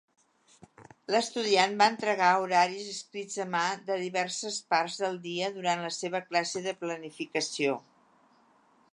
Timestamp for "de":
3.89-3.97, 6.69-6.73